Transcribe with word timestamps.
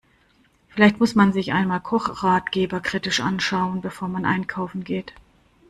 Vielleicht 0.69 0.99
muss 0.99 1.13
man 1.13 1.31
sich 1.31 1.53
einmal 1.53 1.79
Kochratgeber 1.79 2.79
kritisch 2.79 3.19
anschauen, 3.19 3.81
bevor 3.81 4.07
man 4.07 4.25
einkaufen 4.25 4.83
geht. 4.83 5.13